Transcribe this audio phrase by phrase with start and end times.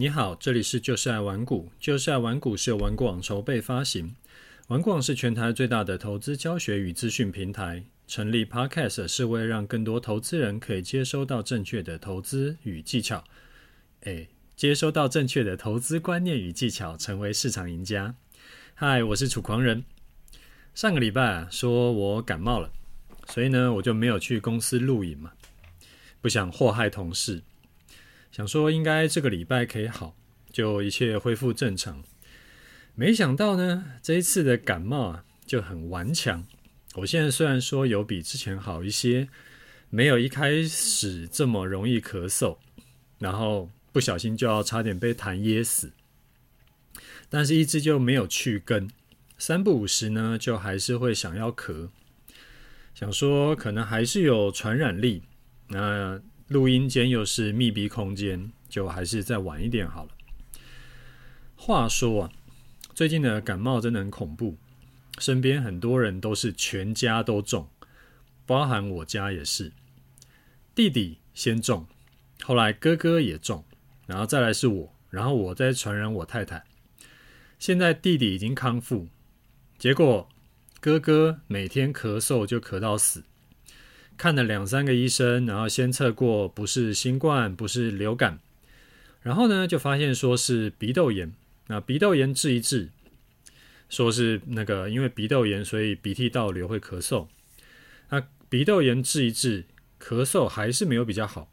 [0.00, 4.14] 你好，这里是就是爱玩股，就是爱玩股是由玩股网筹备发行，
[4.68, 7.84] 玩股网是全台最大的投资教学与资讯平台。
[8.06, 13.22] 成立 Podcast 是为了让更多投资人可以接收到正确的投资与技巧，
[14.04, 18.14] 诶，接收到正确的投资观念与技巧，成为市场赢家。
[18.72, 19.84] 嗨，我是楚狂人。
[20.74, 22.72] 上个礼拜啊，说我感冒了，
[23.28, 25.32] 所以呢，我就没有去公司录影嘛，
[26.22, 27.42] 不想祸害同事。
[28.32, 30.16] 想说应该这个礼拜可以好，
[30.52, 32.02] 就一切恢复正常。
[32.94, 36.46] 没想到呢，这一次的感冒啊就很顽强。
[36.94, 39.28] 我现在虽然说有比之前好一些，
[39.88, 42.58] 没有一开始这么容易咳嗽，
[43.18, 45.90] 然后不小心就要差点被痰噎死，
[47.28, 48.88] 但是一直就没有去根，
[49.38, 51.88] 三不五时呢就还是会想要咳，
[52.94, 55.24] 想说可能还是有传染力，
[55.66, 56.20] 那。
[56.50, 60.10] 录音间又是密闭空间，就还是再晚一点好了。
[61.54, 62.32] 话说啊，
[62.92, 64.56] 最近的感冒真的很恐怖，
[65.20, 67.68] 身边很多人都是全家都中，
[68.46, 69.70] 包含我家也是。
[70.74, 71.86] 弟弟先中，
[72.42, 73.64] 后来哥哥也中，
[74.08, 76.64] 然后再来是我，然后我再传染我太太。
[77.60, 79.06] 现在弟弟已经康复，
[79.78, 80.28] 结果
[80.80, 83.22] 哥哥每天咳嗽就咳到死。
[84.20, 88.38] 看了两三个医生，然后先测过不是新冠，不是流感，
[89.22, 91.32] 然后呢就发现说是鼻窦炎。
[91.68, 92.90] 那鼻窦炎治一治，
[93.88, 97.28] 说是那个因为鼻窦炎，所以鼻涕倒流会咳嗽。
[98.10, 99.64] 那鼻窦炎治一治，
[99.98, 101.50] 咳嗽还是没有比较好。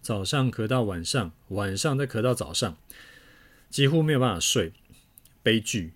[0.00, 2.76] 早上咳到晚上，晚上再咳到早上，
[3.70, 4.72] 几乎没有办法睡，
[5.44, 5.92] 悲剧。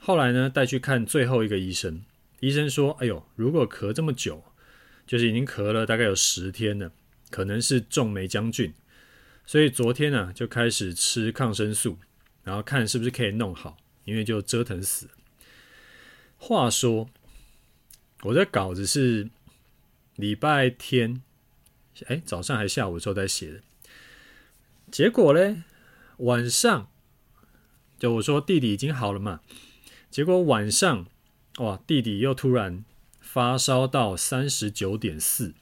[0.00, 2.02] 后来呢带去看最后一个医生，
[2.40, 4.42] 医生说：“哎呦，如果咳这么久。”
[5.10, 6.92] 就是已经咳了大概有十天了，
[7.30, 8.72] 可能是中霉将军，
[9.44, 11.98] 所以昨天呢、啊、就开始吃抗生素，
[12.44, 15.08] 然后看是不是可以弄好，因为就折腾死。
[16.38, 17.10] 话说，
[18.22, 19.28] 我的稿子是
[20.14, 21.20] 礼拜天，
[22.06, 23.60] 哎，早上还下午的时候在写的，
[24.92, 25.64] 结果呢，
[26.18, 26.88] 晚上
[27.98, 29.40] 就我说弟弟已经好了嘛，
[30.08, 31.08] 结果晚上
[31.58, 32.84] 哇，弟弟又突然。
[33.32, 35.54] 发烧到三十九点四，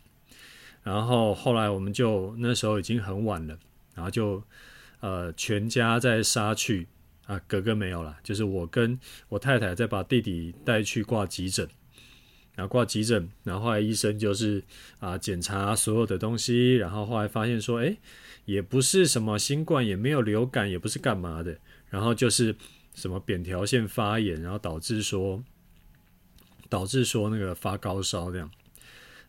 [0.82, 3.58] 然后后来我们就那时候已经很晚了，
[3.94, 4.42] 然后就
[5.00, 6.88] 呃全家在杀去
[7.26, 11.68] 啊，哥哥没有了，就是我跟我太太再把弟弟带去挂急诊，
[12.54, 14.64] 然后挂急诊，然后后来医生就是
[14.98, 17.94] 啊检查所有的东西，然后后来发现说，哎，
[18.46, 21.58] 也不是什么新冠，也没有流感，也不是干嘛的，
[21.90, 22.56] 然后就是
[22.94, 25.44] 什么扁桃腺发炎，然后导致说。
[26.68, 28.50] 导致说那个发高烧这样，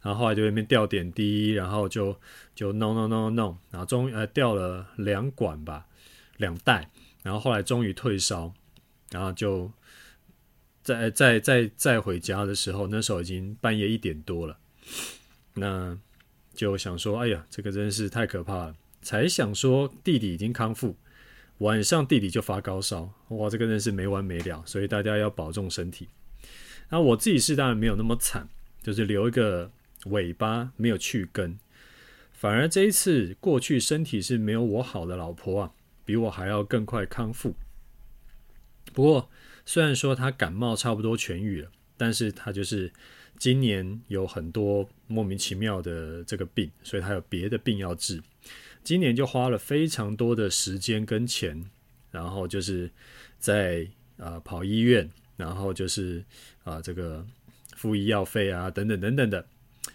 [0.01, 2.17] 然后后来就那边吊点滴，然后就
[2.55, 5.87] 就弄弄弄弄，然后终于呃吊了两管吧，
[6.37, 6.89] 两袋，
[7.23, 8.53] 然后后来终于退烧，
[9.11, 9.71] 然后就
[10.83, 14.57] 再再再再回家的时候，那时候已经半夜一点多了，
[15.53, 15.97] 那
[16.53, 20.95] 就想说，哎呀，这个真是太可怕了，才想说弟弟已经康复，
[21.59, 26.07] 晚上弟弟就发高烧，哇，这个真是没完没了，所以大家要保重身体。
[26.89, 28.49] 那我自己是当然没有那么惨，
[28.81, 29.71] 就是留一个
[30.05, 31.57] 尾巴没有去根，
[32.31, 35.71] 反而这一次过去身体是没有我好的老婆啊，
[36.03, 37.53] 比我还要更快康复。
[38.93, 39.29] 不过
[39.65, 42.91] 虽然说他感冒差不多痊愈了，但是他就是
[43.37, 48.21] 今年有很多莫名其妙的这个病，所以他有别的病要治。
[48.83, 51.69] 今年就花了非常多的时间跟钱，
[52.09, 52.89] 然后就是
[53.37, 55.07] 在啊、呃、跑医院。
[55.39, 56.21] 然后就是
[56.65, 57.25] 啊，这个
[57.77, 59.45] 付医药费啊，等等等等的，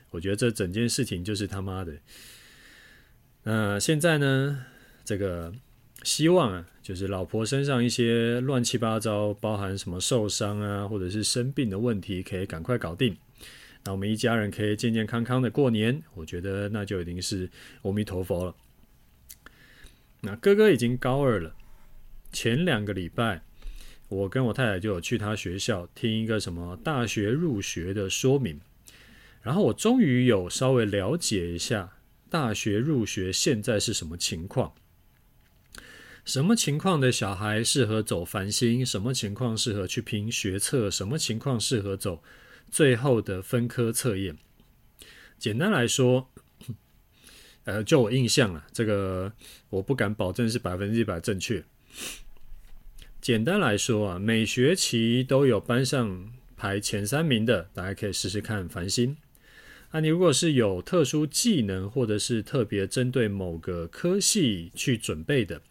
[0.09, 1.93] 我觉得这整件事情就是他妈的。
[3.43, 4.65] 那现在呢，
[5.04, 5.53] 这个
[6.03, 13.15] 希望啊，就是老婆身上一些乱七八糟，包含什么受伤啊，或者是生病的问题，可以赶快搞定。
[13.84, 17.50] 那我们一家人可以健健康康的过年，我觉得那就已经是
[17.83, 18.54] 阿弥陀佛了。
[20.22, 21.54] 那哥哥已经高二了，
[22.33, 23.42] 前两个礼拜。
[24.09, 28.60] 我跟我太太就有去他学校听一个什么大学入学的说明，
[29.42, 31.98] 然后我终于有稍微了解一下
[32.30, 34.74] 大学入学现在是什么情况，
[36.24, 42.22] 什么情况的小孩适合走繁星，什么情况适合去拼学测，什么情况适合走
[42.71, 44.36] 最后的分科测验。
[45.39, 46.30] 简单来说，
[47.65, 49.33] 呃，就我印象了，这个
[49.71, 51.65] 我不敢保证是百分之一百正确。
[53.24, 59.16] 简单来说啊，每学期都有班上排前三名的，大家可以试试看繁星。
[59.92, 65.62] 那你如果是有特殊技能或者是特别针对某个科系去准备的，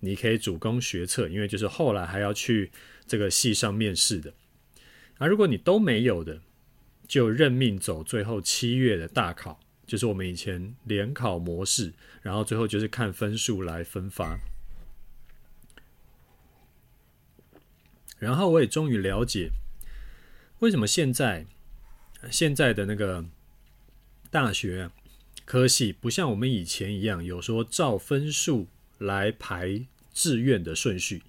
[0.00, 2.70] 你可以主攻学测，因为就是后来还要去
[3.06, 4.32] 这个系上面试的。
[5.18, 6.40] 啊，如果你都没有的，
[7.06, 11.92] 就认命走最后七月的大考，就是我们以前联考模式，
[12.22, 14.38] 然后最后就是看分数来分发。
[18.24, 19.50] 然后我也终于了解，
[20.60, 21.44] 为什么现在
[22.30, 23.26] 现在的那个
[24.30, 24.90] 大学
[25.44, 28.66] 科系不像我们以前一样，有说照分数
[28.96, 29.84] 来排
[30.14, 31.22] 志愿的顺序。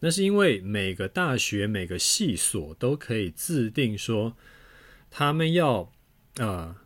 [0.00, 4.36] 那是因为每个大学每个系所都可以自定说，
[5.10, 5.80] 他们要
[6.34, 6.76] 啊、呃，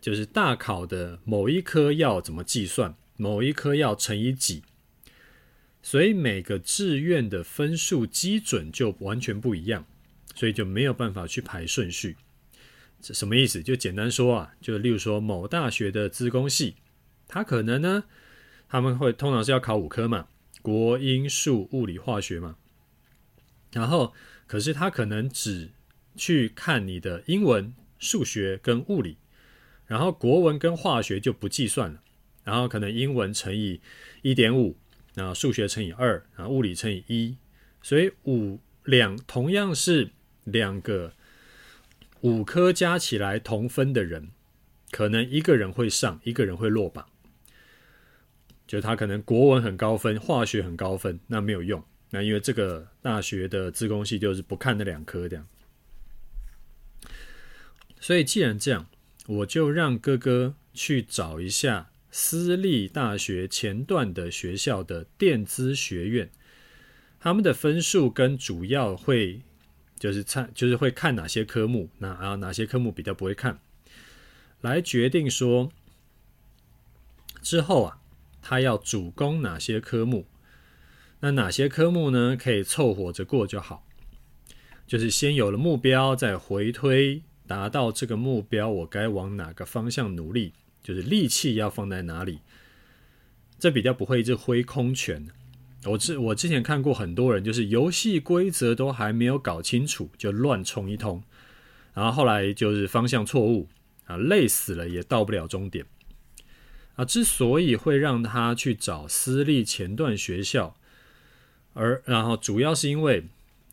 [0.00, 4.64] 就是大考的某一科要怎么计算，某一科要乘以几，
[5.82, 9.84] 所以每个志愿的分数基准就完全不一样，
[10.34, 12.16] 所以就没有办法去排顺序。
[13.00, 13.62] 这什么意思？
[13.62, 16.76] 就简单说啊，就例如说某大学的资工系，
[17.26, 18.04] 他可能呢，
[18.68, 20.28] 他们会通常是要考五科嘛。
[20.62, 22.56] 国英数物理化学嘛，
[23.72, 24.14] 然后
[24.46, 25.70] 可是他可能只
[26.14, 29.16] 去看你的英文、数学跟物理，
[29.88, 32.00] 然后国文跟化学就不计算了，
[32.44, 33.80] 然后可能英文乘以
[34.22, 34.76] 一点五，
[35.14, 37.36] 然后数学乘以二，然后物理乘以一，
[37.82, 40.10] 所以五两同样是
[40.44, 41.12] 两个
[42.22, 44.30] 五科加起来同分的人，
[44.90, 47.06] 可能一个人会上，一个人会落榜。
[48.66, 51.84] 就他可能国文很高分，化学很高分，那没有用。
[52.10, 55.46] 那因为这个大学的资工系就是不看那两科这样。
[58.00, 58.86] 所以既然这样，
[59.26, 66.30] 我就让哥哥去找一下私立大学前段的学校的电资学院，
[67.18, 69.40] 他们的分数跟主要会
[69.98, 73.58] 就是参就是会看哪些科目，那啊哪些科目比较不会看，
[74.60, 75.72] 来决定说
[77.42, 77.98] 之后啊。
[78.44, 80.26] 他要主攻哪些科目？
[81.20, 82.36] 那哪些科目呢？
[82.36, 83.86] 可以凑合着过就好。
[84.84, 90.54] 就是先有了目标，再回推达到这个目标，我该往哪个方向努力？
[90.82, 92.40] 就是力气要放在哪里？
[93.58, 95.28] 这比较不会一直挥空拳。
[95.84, 101.22] 我之我之前看过很多人，就是游戏规则都还没有搞清楚，就乱冲一通，
[101.94, 103.68] 然后后来就是方向错误
[104.06, 105.86] 啊，累死了也到不了终点。
[106.94, 110.76] 啊，之所以会让他去找私立前段学校，
[111.72, 113.24] 而然后主要是因为，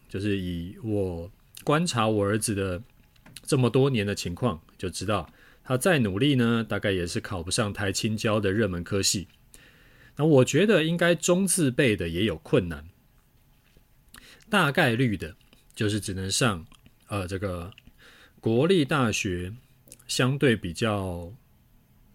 [0.07, 1.31] 就是以我
[1.63, 2.81] 观察我儿子的
[3.43, 5.29] 这么多年的情况，就知道
[5.69, 9.27] 他再努力呢，大概也是考不上台清交的热门科系。
[10.15, 12.87] 那我觉得应该中字辈的也有困难，
[14.49, 15.35] 大概率的
[15.75, 16.65] 就是只能上
[17.05, 17.71] 呃这个
[18.39, 19.53] 国立大学，
[20.07, 21.31] 相对比较。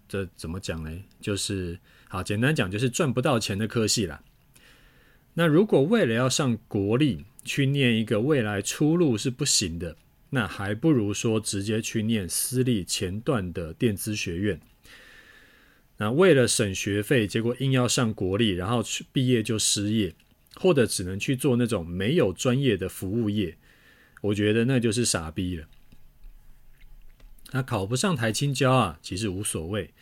[0.08, 0.90] 这怎么讲呢？
[1.20, 1.78] 就是
[2.08, 4.20] 好简单讲，就是赚不到钱的科系啦。
[5.34, 9.96] 那如果为了要上国立去念一个未来出路是不行的，
[10.34, 14.60] 那还不如说直接去念私立前段的电资学院。
[15.98, 20.12] 那为了省学费，结果硬要上国立，然后去毕业就失业，
[20.56, 23.56] 或者只能去做那种没有专业的服务业，
[24.22, 25.68] 我觉得那就是傻逼了。
[27.52, 29.94] 那考不上台清交啊，其实无所谓。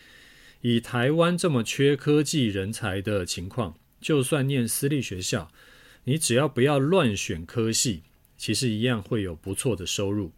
[0.62, 5.52] 以台湾这么缺科技人才的情况，就算念私立学校，
[6.04, 8.04] 你只要不要乱选科系，
[8.42, 10.32] 其实一样会有不错的收入。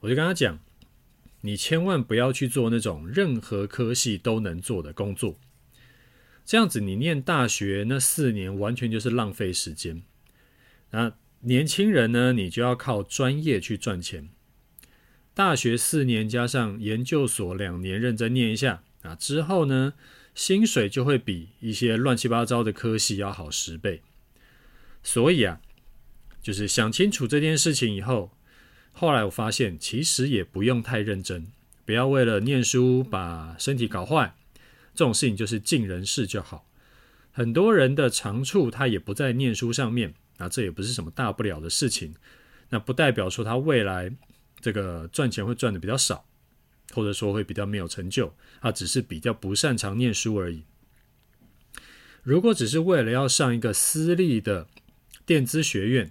[0.00, 0.58] 我就跟他讲，
[1.42, 5.38] 你千万不要去做那种任何科系都能做的工作，
[6.46, 10.02] 这样子你念大学那四年完全就是浪费时间。
[10.92, 14.30] 那年轻人呢，你就要靠专业去赚钱。
[15.34, 19.92] 大学四年加上研究所两年，认真念一下啊，之后呢，
[20.34, 24.00] 薪水就会比一些乱七八糟的科系要好十倍。
[25.02, 25.60] 所以啊，
[26.44, 28.30] 就是想清楚这件事情以后，
[28.92, 31.46] 后来我发现其实也不用太认真，
[31.86, 34.34] 不要为了念书把身体搞坏，
[34.94, 36.68] 这种事情就是尽人事就好。
[37.32, 42.14] 很多人的长处他也不在念书上面，啊，这也不是什么大不了的事情，
[42.68, 44.12] 那不代表说他未来。
[44.60, 46.24] 这个赚钱会赚的比较少，
[46.94, 50.62] 或者说会比较没有成就，他只是比较不擅长念书而已。
[52.22, 54.66] 如果只是为了要上一个私立的
[55.26, 56.10] 电资学院，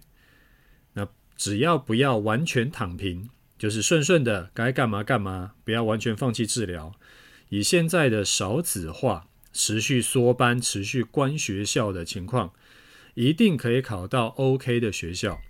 [1.44, 6.94] 只要不要完全躺平，就是顺顺的该干嘛干嘛，不要完全放弃治疗。
[7.50, 12.54] 以现在的少子化、持续缩班、持续关学校的情况，
[13.16, 15.42] 一定可以考到 OK 的学校。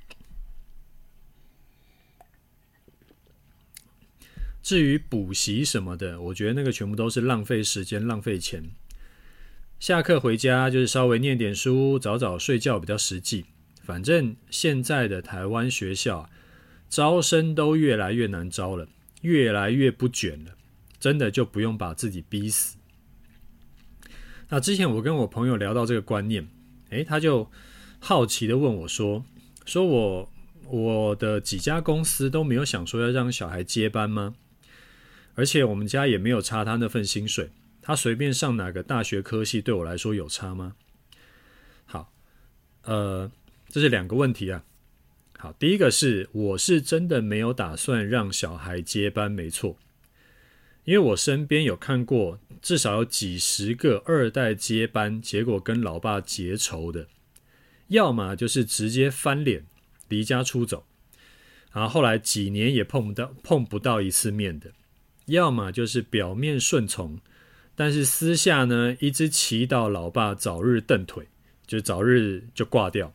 [4.63, 8.71] 至于补习什么的，我觉得那个全部都是浪费时间、浪费钱。
[9.79, 13.45] 下课回家就是稍微念点书，早早睡觉比较实际。
[13.83, 16.29] 反正现在的台湾学校
[16.89, 18.87] 招生都越来越难招了，
[19.21, 20.55] 越来越不卷了，
[20.99, 22.77] 真的就不用把自己逼死。
[24.49, 26.47] 那之前我跟我朋友聊到这个观念，
[26.91, 27.51] 诶，他就
[27.99, 29.25] 好奇的问我说
[29.65, 30.29] ：“说我
[30.67, 34.35] 我的几家公司都没有想说要让小孩接班吗？
[35.35, 37.49] 而且我们家也没有差他那份薪水，
[37.81, 40.75] 他随便上哪个大学科系对我来说有差吗？”
[41.85, 42.13] 好，
[42.83, 43.31] 呃，
[43.73, 44.63] 这是两个问题啊。
[45.39, 49.79] 好，第一个是我是真的没有打算让小孩接班，没错。
[50.83, 57.07] 因为我身边有看过至少有几十个二代接班，结果跟老爸结仇的，
[57.87, 59.65] 要么就是直接翻脸
[60.07, 60.85] 离家出走，
[61.71, 64.71] 然后后来几年也碰不到碰不到一次面的，
[65.25, 67.19] 要么就是表面顺从，
[67.73, 71.27] 但是私下呢一直祈祷老爸早日蹬腿，
[71.65, 73.11] 就早日就挂掉。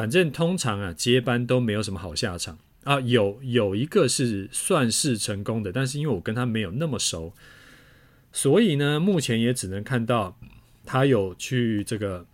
[0.00, 2.58] 反正通常啊接班都没有什么好下场。
[2.84, 7.34] 啊，有有一个是算是成功的，但是因为我跟他没有那么熟，
[8.32, 10.38] 所以呢，目前也只能看到
[10.86, 12.26] 他有去这个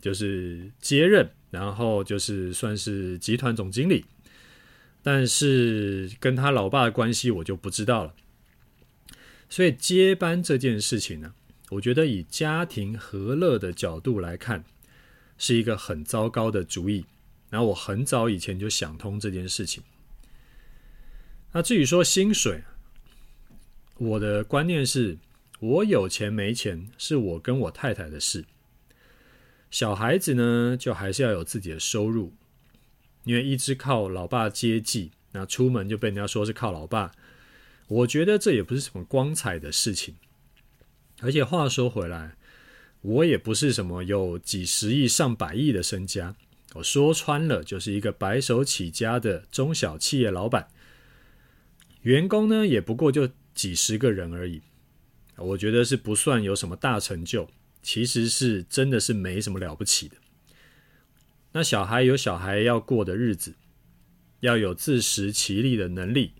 [0.00, 4.06] 就是接任，然后就是算是集团总经理，
[5.02, 8.14] 但是跟他老爸的关系我就不知道了。
[9.50, 11.34] 所以接班这件事情呢，
[11.68, 14.64] 我觉得以家庭和乐的角度来看，
[15.40, 17.04] 是一个很糟糕的主意。
[17.48, 19.82] 然后我很早以前就想通这件事情。
[21.50, 22.62] 那至于说薪水，
[23.98, 25.18] 我的观念是，
[25.58, 28.44] 我有钱没钱是我跟我太太的事。
[29.68, 32.32] 小孩子呢，就还是要有自己的收入，
[33.24, 37.10] 因为一直靠老爸接济，那出门就被人家说是靠老爸。
[37.88, 40.14] 我觉得这也不是什么光彩的事情。
[41.20, 42.36] 而且话说回来，
[43.02, 46.36] 我也不是什么有几十亿、上百亿的身家。
[46.74, 50.68] 我说穿了，就是一个白手起家的中小企业老板，
[52.02, 54.62] 员工呢也不过就几十个人而已。
[55.36, 57.48] 我觉得是不算有什么大成就，
[57.82, 60.16] 其实是真的是没什么了不起的。
[61.52, 63.54] 那小孩有小孩要过的日子，
[64.40, 66.34] 要有自食其力的能力，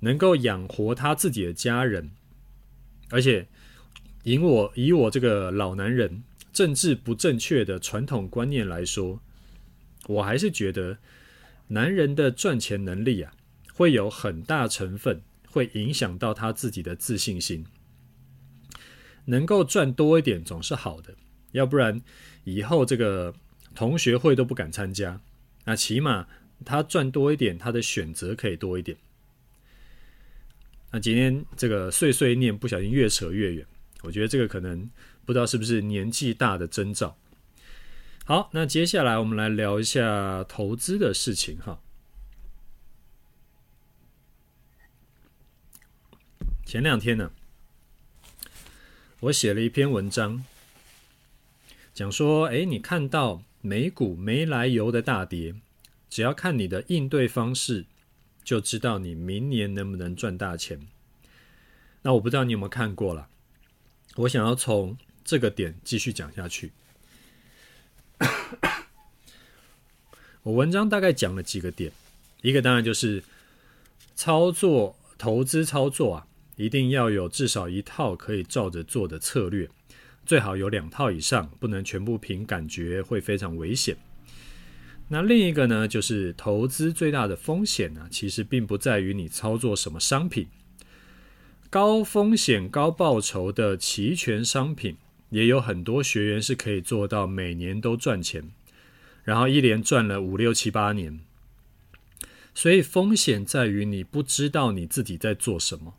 [0.00, 2.10] 能够养活他自己的家人，
[3.08, 3.48] 而且
[4.26, 9.22] 以我以我这个老男人政治不正确的传统观念来说。
[10.08, 10.98] 我还是觉得，
[11.68, 13.32] 男人的赚钱能力啊，
[13.72, 17.64] 会有很大成分会影响到他自己的自信心。
[19.26, 21.14] 能够赚多一点总是好的，
[21.52, 22.02] 要不然
[22.42, 23.32] 以后这个
[23.76, 25.20] 同学会都不敢参加。
[25.66, 26.26] 那起码
[26.64, 28.98] 他赚多一点，他的选择可以多一点。
[30.90, 33.66] 那今天这个碎碎念不小心越扯越远，
[34.06, 34.88] 我觉得这个可能
[35.24, 37.18] 不知道是不是年纪大的征兆。
[38.24, 41.80] 好，那接下来我们来聊一下投资的事情哈。
[46.64, 47.32] 前两天呢，
[49.20, 50.44] 我写了一篇文章，
[51.92, 55.54] 讲说，哎，你看到美股没来由的大跌，
[56.08, 57.86] 只要看你的应对方式，
[58.44, 60.86] 就知道你明年能不能赚大钱。
[62.02, 63.28] 那我不知道你有没有看过了，
[64.16, 66.72] 我想要从这个点继续讲下去。
[70.42, 71.92] 我文章大概讲了几个点，
[72.40, 73.22] 一个当然就是
[74.14, 79.68] 操作投资操作啊，一定要有至少一套可以照着做的策略，
[80.24, 83.96] 最好有两套以上，不能全部凭感觉，会非常危险。
[85.08, 90.48] 那另一个呢，就是投资最大的风险呢，其实并不在于你操作什么商品，
[91.76, 94.96] 高风险高报酬的期权商品。
[95.28, 98.50] 也有很多学员是可以做到每年都赚钱，
[99.24, 101.20] 然后一连赚了五六七八年。
[102.54, 105.92] 所以风险在于你不知道你自己在做什么。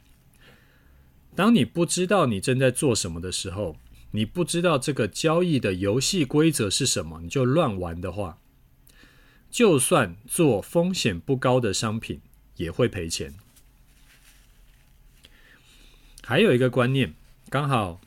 [1.36, 3.76] 当你不知道你正在做什么的时候，
[4.10, 8.40] 你不知道这个交易的游戏规则是什么，你就乱玩的话，
[9.52, 12.20] 就算做风险不高的商品，
[12.56, 13.36] 也会赔钱。
[16.28, 17.14] 还有一个观念，
[17.50, 18.02] 刚好。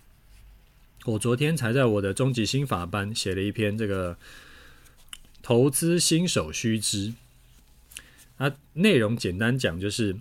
[1.07, 4.19] 我昨天才在我的终极心法班写了一篇这个
[5.43, 7.15] 投资新手须知，
[8.37, 10.19] 啊，内容简单讲就是，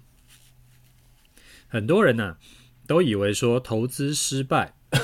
[1.68, 2.38] 很多人呢、啊、
[2.88, 4.75] 都以为说投资失败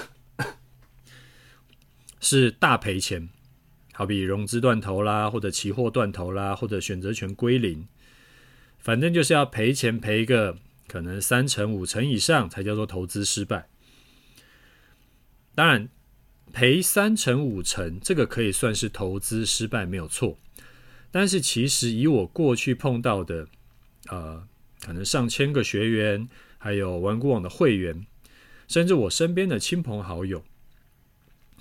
[2.21, 3.27] 是大赔钱，
[3.91, 7.89] 好比融资断头啦，或者期货断头啦，或者选择权归零，
[8.79, 10.57] 反正就是要赔钱赔一个
[10.95, 13.67] 可能三成五成以上才叫做投资失败。
[15.53, 15.89] 当然，
[16.53, 20.39] 赔三成五成，这个可以算是投资失败没有错。
[21.11, 23.49] 但是其实以我过去碰到的，
[24.07, 24.47] 呃，
[24.79, 28.07] 可能上千个学员，还有玩股网的会员，
[28.69, 30.45] 甚至我身边的亲朋好友，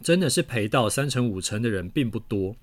[0.01, 2.55] 真的是赔到三成五成的人并不多。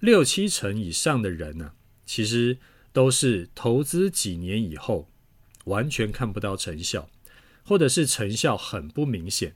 [0.00, 1.72] 六七成以上的人呢、
[2.06, 2.56] 其实
[2.94, 5.10] 都是投资几年以后
[5.68, 7.08] 完全看不到成效，
[7.64, 9.54] 或者是成效很不明显，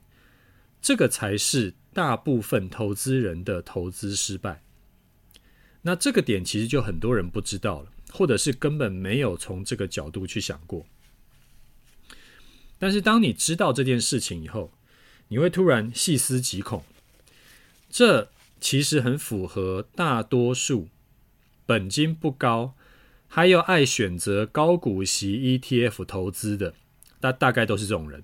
[0.81, 4.63] 这个才是大部分投资人的投资失败。
[5.83, 10.87] 那这个点其实就很多人不知道了，或者是根本没有从这个角度去想过。
[12.79, 14.73] 但是当你知道这件事情以后，
[15.29, 16.85] 你会突然细思极恐，
[17.91, 18.31] 这。
[18.65, 20.87] 其实很符合大多数
[21.67, 22.77] 本金不高，
[23.35, 26.75] 还有爱选择高股息 ETF 投资的，
[27.19, 28.23] 大大概都是这种人。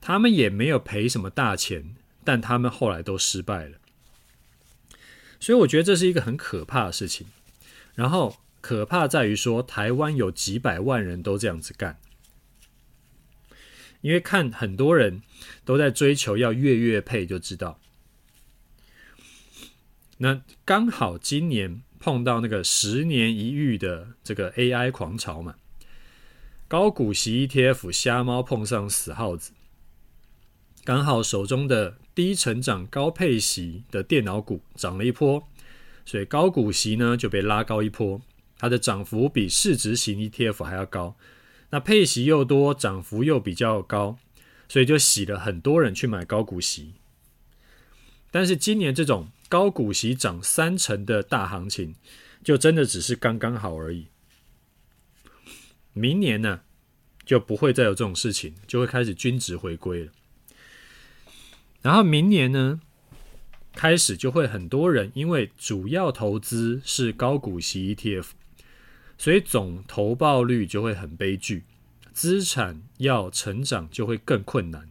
[0.00, 3.78] 他们也没有赔什么大钱，但他们后来都失败了。
[5.38, 7.28] 所以我觉得这是一个很可怕的事情。
[7.94, 12.00] 然后可怕在于说，台湾有几百万人都这样子干，
[14.00, 15.22] 因为看很多人
[15.64, 17.78] 都在追求要月月配，就知道。
[20.18, 25.56] 那刚好今年碰到那个十年一遇的这个 AI 狂潮嘛，
[26.66, 29.52] 高股息 ETF 瞎猫碰上死耗子，
[30.82, 35.46] 刚好手中的低成长高配息的电脑股涨了一波，
[36.06, 38.22] 所以高股息呢就被拉高一波，
[38.56, 41.16] 它的涨幅比市值型 ETF 还要高，
[41.68, 44.16] 那配息又多，涨幅又比较高，
[44.70, 46.94] 所以就洗了很多人去买高股息，
[48.30, 49.28] 但是今年这种。
[49.50, 51.96] 高股息涨三成的大行情，
[52.44, 54.06] 就真的只是刚刚好而已。
[55.92, 56.60] 明年呢，
[57.24, 60.12] 就不会再有这种事情，就会开始均值回归了。
[61.82, 62.80] 然后明年呢，
[63.72, 68.26] 开始就会很多人因为主要投资是高股息 ETF，
[69.18, 71.64] 所以总投报率就会很悲剧，
[72.12, 74.89] 资产要成长就会更困难。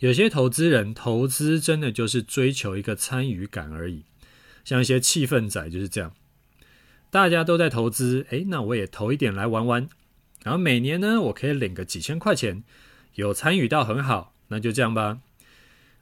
[0.00, 4.04] 有些投资人投资真的就是追求一个参与感而已，
[4.64, 6.14] 像一些气氛仔就是这样，
[7.10, 9.88] 大家都在投资，诶，那我也投一点来玩玩，
[10.42, 12.64] 然后每年呢，我可以领个几千块钱，
[13.16, 15.20] 有参与到很好，那就这样吧。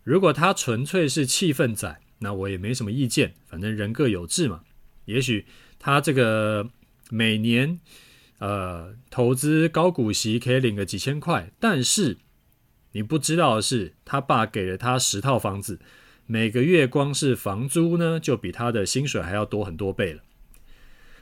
[0.04, 4.62] 如果他纯粹是气氛仔，那我也没什么意见，反正人各有志嘛。
[5.06, 5.44] 也许
[5.80, 6.70] 他这个
[7.10, 7.80] 每年
[8.38, 12.18] 呃投资高股息可以领个几千块，但是。
[12.92, 15.78] 你不知道的是，他爸给了他十套房子，
[16.26, 20.22] 每个月光是房租呢，就比他的薪水还要多很多倍了。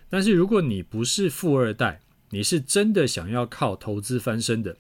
[0.09, 2.01] 但是如果你不是富二代，
[2.31, 4.77] 你是真的想要靠投资翻身的，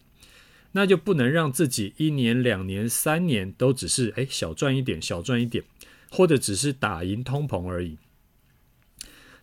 [0.72, 5.64] 那就不能让自己一年、两年、三年都只是诶小赚一点、小赚一点，
[6.10, 7.98] 或者只是打赢通膨而已。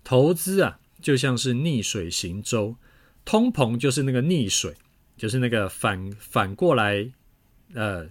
[0.03, 2.77] 投资啊，就像是逆水行舟，
[3.25, 4.75] 通膨就是那个逆水，
[5.17, 7.11] 就是那个反反过来。
[7.73, 8.07] 呃，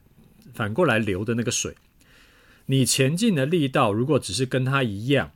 [0.52, 1.76] 反过来流的那个水，
[2.66, 5.32] 你前进的力道如果只是跟它一样，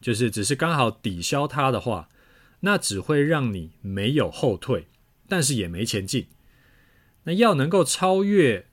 [0.00, 2.08] 就是只是刚好抵消它的话，
[2.60, 4.88] 那只会让你没有后退，
[5.28, 6.26] 但是也没前进。
[7.22, 8.66] 那要能够超越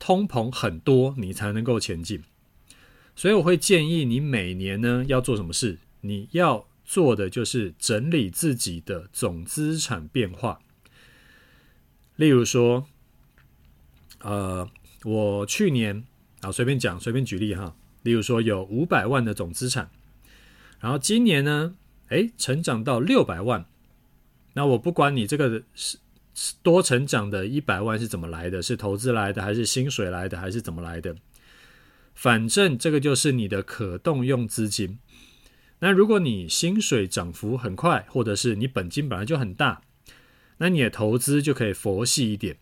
[0.00, 2.24] 通膨很多，你才能够前进。
[3.14, 5.78] 所以我会建议你每年呢要做什么事？
[6.00, 10.60] 你要做的就是整理自己的总资产变化，
[12.16, 12.88] 例如说。
[14.22, 14.68] 呃，
[15.04, 16.04] 我去年
[16.40, 19.90] 啊，随便讲，随便举例哈，例如说有五百万的总资产，
[20.80, 21.74] 然后今年呢，
[22.08, 23.66] 诶，成长到六百万，
[24.54, 25.98] 那我不管你这个是
[26.62, 31.16] 多成长的一百万是怎么来的，是投资来的，还是薪水来的，还是怎么来的，
[32.14, 34.98] 反正这个就是你的可动用资金。
[35.80, 39.82] 那如果你薪水涨幅很快，或者是你本金本来就很大，
[40.58, 42.56] 那你的投资就可以佛系一点。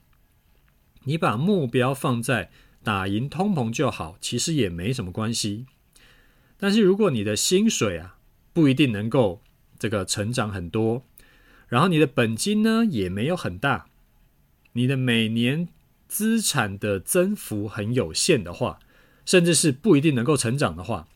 [1.05, 2.51] 你把目标放在
[2.83, 5.67] 打赢通膨就好，其实也没什么关系。
[6.57, 8.19] 但是如果你的薪水啊
[8.53, 9.43] 不一定能够
[9.79, 11.07] 这个成长很多，
[11.69, 13.87] 然后你的本金呢也没有很大，
[14.73, 15.69] 你的每年
[16.07, 18.79] 资产的增幅很有限的话，
[19.25, 21.09] 甚至是不一定能够成长的话，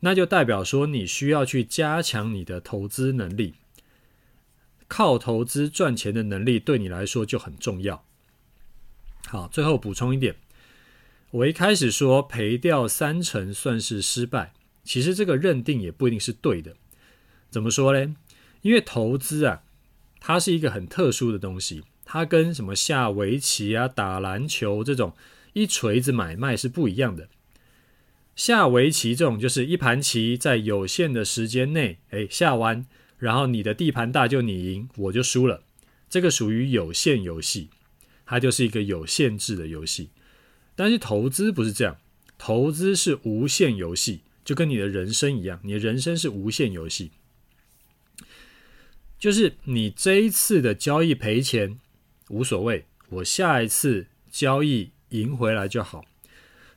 [0.00, 3.56] 那就代表说你需要去加强你的投资能力，
[4.86, 8.04] 靠投资赚钱的能力对你来说就很重要。
[9.30, 10.36] 好，最后补充一点，
[11.32, 16.74] 我一开始说赔掉三成算是失败，其实这个认定也不一定是对的。
[17.50, 18.16] 怎么说呢？
[18.62, 19.62] 因为投资啊，
[20.18, 25.14] 它是一个很特殊的东西，它跟什么下围棋啊、打篮球这种
[25.52, 27.28] 一锤子买卖是不一样的。
[28.34, 32.86] 下围棋这种就是一盘棋在有限的时间内，哎，下完，
[33.18, 35.62] 然后你的地盘大就你赢，我就输了。
[36.08, 37.68] 这个属于有限游戏，
[38.28, 40.10] 它就是一个有限制的游戏。
[40.76, 41.96] 但是投资不是这样，
[42.36, 47.10] 投资是无限游戏，就跟你的人生一样，你的人生是无限游戏。
[49.18, 51.80] 就是你这一次的交易赔钱
[52.28, 56.04] 无所谓，我下一次交易赢回来就好。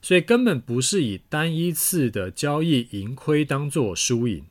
[0.01, 4.43] 所以根本不是以单一次的交易盈亏当做输赢，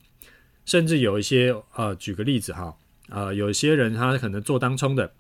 [0.65, 2.77] 甚至有一些呃，举个例子哈。
[3.09, 5.13] 啊、呃，有些人他可能做当冲的，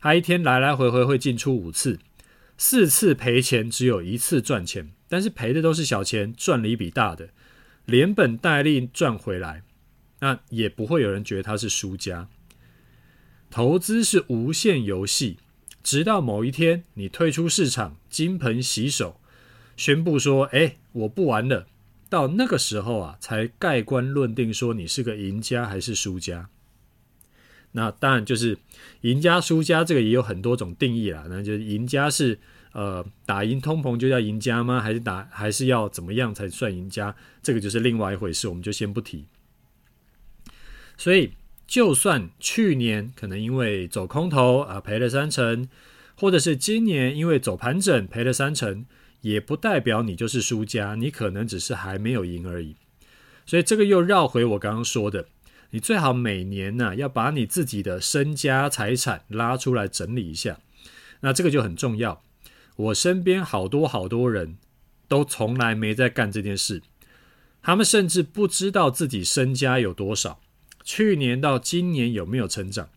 [0.00, 1.98] 他一天来来回回会进出五次，
[2.56, 7.28] 四次赔钱，只有一次赚钱，但是赔的都是小钱，赚了一笔大的，
[7.84, 9.62] 连本带利赚回来，
[10.20, 12.28] 那也不会有人觉得他是输家。
[13.50, 15.36] 投资是无限游戏，
[15.82, 19.20] 直到某一天你退出市场，金盆洗手，
[19.76, 21.66] 宣布说：“哎，我不玩了。”
[22.08, 26.48] 到那个时候啊，才盖棺论定说你是个赢家还是输家。
[27.72, 28.58] 那当然就是
[29.02, 31.24] 赢家输家，这个也有很多种定义啦。
[31.28, 32.38] 那就是赢家是
[32.72, 34.80] 呃打赢通膨就叫赢家吗？
[34.80, 37.14] 还是打还是要怎么样才算赢家？
[37.42, 39.26] 这个就是另外一回事，我们就先不提。
[40.98, 41.30] 所以，
[41.66, 45.68] 就算去年可能因为走空头啊赔了三成，
[46.16, 48.84] 或者是今年因为走盘整赔了三成，
[49.20, 52.74] 也不代表你就是输家，你可能只是还没有赢而已。
[53.46, 55.26] 所以这个又绕回我刚刚说的。
[55.72, 60.58] 你最好每年呢、要把你自己的身家财产拉出来整理一下，
[61.20, 62.22] 那这个就很重要。
[62.76, 64.56] 我身边好多好多人
[65.06, 66.82] 都从来没在干这件事，
[67.62, 70.40] 他们甚至不知道自己身家有多少，
[70.82, 72.88] 去年到今年有没有成长，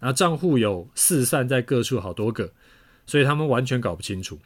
[0.00, 2.52] 那账户有四散在各处好多个，
[3.06, 4.38] 所以他们完全搞不清楚。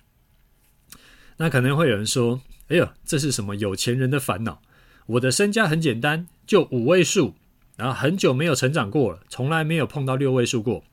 [1.38, 4.62] 那可能会有人说：“哎呦，这是什么有钱人的烦恼？
[5.06, 7.34] 我的身家很简单，就五位数。”
[7.80, 10.84] 然后很久没有成长过了，从来没有碰到六位数过。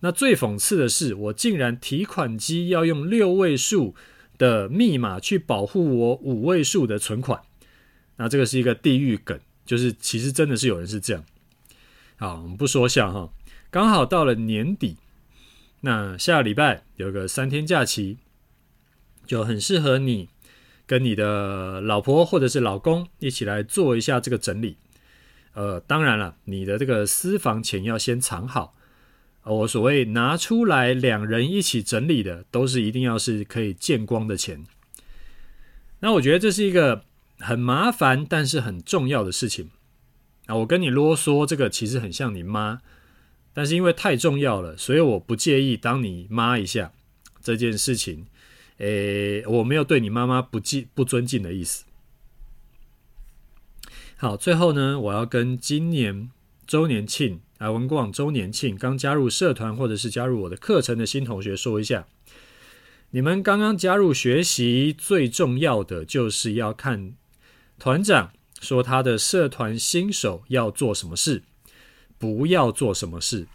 [0.00, 3.94] 那最讽刺的是，我竟然提款机要用六位数
[4.38, 7.42] 的密码去保护我五位数的存款。
[8.16, 11.22] 那这个是一个地狱梗，就是其实真的是有人是这样。
[12.16, 13.30] 好，我们不说笑哈。
[13.70, 14.96] 刚好到了年底，
[15.82, 18.16] 那下礼拜有个三天假期，
[19.26, 20.30] 就很适合你
[20.86, 24.78] 跟你的老婆或者是老公一起来做一下这个整理。
[25.56, 28.74] 呃，当然了，你的这个私房钱要先藏好。
[29.42, 34.62] 我所谓拿出来两人一起整理的，都是一定要是可以见光的钱。
[36.00, 37.04] 那我觉得这是一个
[37.38, 39.70] 很麻烦，但是很重要的事情。
[40.44, 42.82] 啊，我跟你啰嗦，这个其实很像你妈，
[43.54, 46.92] 但是因为太重要了，所以我不介意当你妈一下
[47.40, 48.26] 这件事情。
[48.76, 51.84] 诶，我没有对你妈妈不敬不尊敬的意思。
[54.18, 56.30] 好，最后呢，我要跟今年
[56.66, 62.06] 周年庆啊，文广周年庆刚加入社团或者是加入我的课程的新同学说一下，
[63.10, 67.12] 你们刚刚加入学习，最重要的就是要看
[67.78, 71.42] 团长说他的社团新手要做什么事，
[72.16, 73.46] 不要做什么事。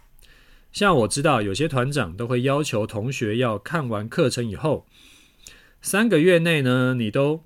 [0.72, 4.86] 像我知道有些团长都会要求同学要看完课程以后，
[5.82, 7.44] 三个月内呢，你都。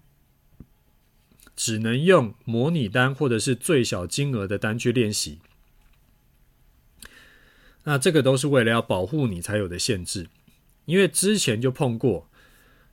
[1.55, 5.39] 只能用模拟单或者是最小金额的单去练习，
[7.85, 10.27] 那这个都是为了要保护你才有的限制，
[10.85, 12.29] 因为之前就碰过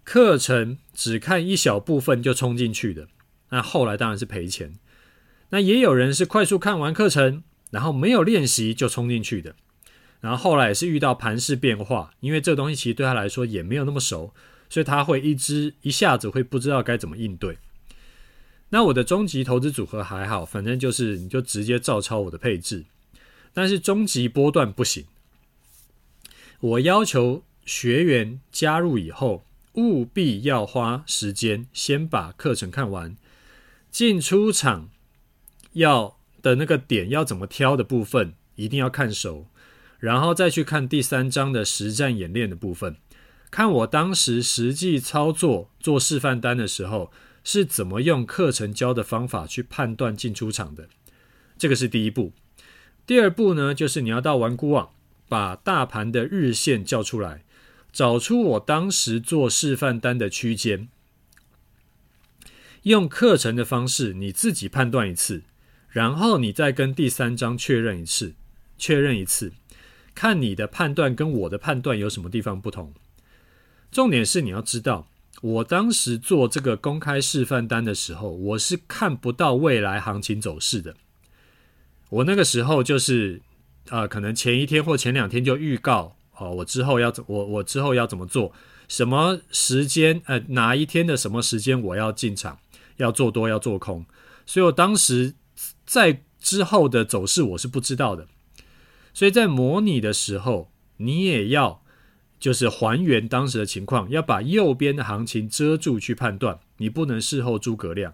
[0.05, 3.09] 课程只看一小部分就冲进去的，
[3.51, 4.75] 那后来当然是赔钱。
[5.51, 9.55] 那也有人是快速看完课程，然后没有练习就冲进去的，
[10.21, 14.33] 然后后来也是遇到盘势变化，因为这东西其实对他来说也没有那么熟，
[14.71, 17.59] 所以他会一直一下子会不知道该怎么应对。
[18.75, 22.87] 那我的终极投资组合还好，反正就是你就直接照抄我的配置，
[23.53, 25.05] 但是终极波段不行。
[26.59, 33.15] 我要求学员加入以后，务必要花时间先把课程看完，
[33.91, 34.89] 进出场
[35.75, 39.49] 要的那个点要怎么挑的部分一定要看熟，
[39.99, 42.97] 然后再去看第三章的实战演练的部分，
[43.51, 47.13] 看我当时实际操作做示范单的时候。
[47.45, 50.89] 是怎么用课程教的方法去判断进出场的？
[51.59, 52.33] 这个是第一步。
[53.07, 54.91] 第二步呢，就是你要到玩股网
[55.29, 57.45] 把大盘的日线叫出来，
[57.93, 60.89] 找出我当时做示范单的区间，
[62.83, 65.43] 用课程的方式你自己判断一次，
[65.89, 68.35] 然后你再跟第三章确认一次，
[68.79, 69.53] 确认一次，
[70.15, 72.95] 看你的判断跟我的判断有什么地方不同。
[73.91, 75.09] 重点是你要知道，
[75.43, 80.95] 我当时做这个公开示范单的时候，我是看不到未来行情走势的。
[82.11, 83.43] 我那个时候就是，
[83.89, 88.53] 呃，可能前一天或前两天就预告，哦，我之后要怎，我我之后要怎么做，
[88.87, 92.61] 什么时间，呃，哪一天的什么时间我要进场，
[92.99, 94.07] 要做多要做空，
[94.47, 95.35] 所以我当时
[95.85, 98.29] 在之后的走势我是不知道的，
[99.13, 101.82] 所以在模拟的时候，你也要
[102.43, 108.13] 就是还原当时的情况，要把右边的行情遮住去判断，你不能事后诸葛亮，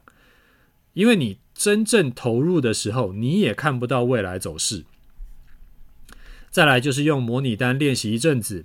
[0.93, 1.39] 因为你。
[1.59, 4.85] 真正投入的时候，你也看不到未来走势。
[6.51, 8.65] 再来就是用模拟单练习一阵子。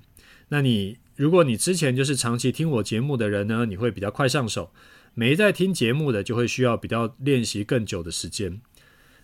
[0.50, 4.72] 那你如果你之前就是长期听我节目的人呢，你会比较快上手；
[5.16, 8.62] 没在听节目的，就会需要比较练习更久的时间。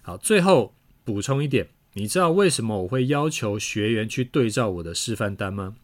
[0.02, 0.73] 好，最后
[1.04, 5.75] 补充一点，你知道为什么我会要求学员去对照我的示范单吗？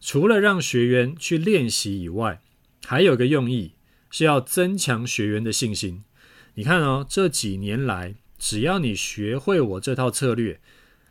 [0.00, 2.40] 除了让学员去练习以外，
[2.84, 3.72] 还有个用意
[4.10, 6.04] 是要增强学员的信心。
[6.54, 10.60] 你看哦，这几年来，只要你学会我这套策略，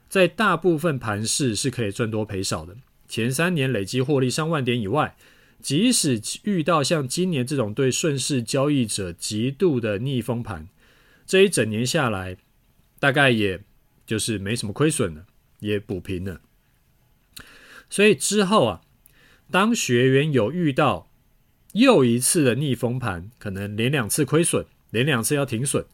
[0.08, 2.78] 在大部分盘势是可以赚多赔少的。
[3.08, 5.16] 前三年累计获利上万点以外，
[5.62, 10.68] 即使遇到像今年这种对顺势交易者极度的逆风盘，
[11.26, 12.38] 这一整年下来，
[13.00, 13.62] 大概也
[14.08, 15.26] 就是没什么亏损了，
[15.60, 16.42] 也补平了。
[17.90, 18.82] 所以之后啊，
[19.52, 21.10] 当学员有遇到
[21.74, 24.66] 又一次的逆风盘，可能连两次亏损。
[24.92, 25.86] 连两次要停损，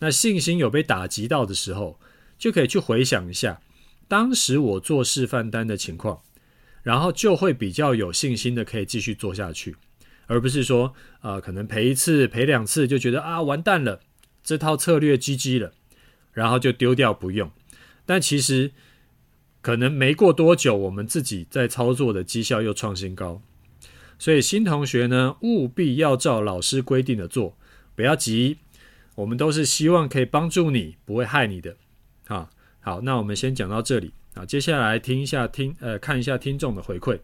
[0.00, 1.98] 那信心有被打击到的时候，
[2.36, 3.62] 就可以去回想一下
[4.06, 6.20] 当时我做示范单的情况，
[6.82, 9.76] 然后就会比较有信心的可以继续做下去，
[10.26, 10.92] 而不是说
[11.22, 14.00] 呃可能赔一次赔两次就觉得啊完蛋了，
[14.42, 15.72] 这套策略 GG 了，
[16.32, 17.50] 然后就丢掉不用。
[18.04, 18.72] 但其实
[19.64, 23.40] 可能没过多久，我们自己在操作的绩效又创新高，
[24.18, 27.56] 所以新同学呢务必要照老师规定的做。
[27.94, 28.58] 不要急，
[29.14, 31.78] 我们都是希望可以帮助你，不会害你的。
[32.26, 32.50] 啊，
[32.80, 34.44] 好，那我们先讲到这里啊。
[34.44, 37.20] 接下来听一下听呃，看一下听众的回馈。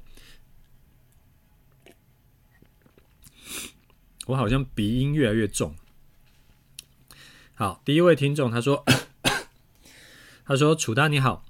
[4.29, 5.75] 我好像鼻音越来越重。
[7.53, 8.83] 好，第一位听众他说，
[10.47, 11.45] 他说楚大你好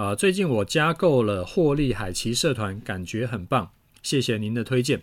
[0.00, 5.02] 啊，最近我加购了获利海奇社团，感觉很棒，谢谢您的推荐。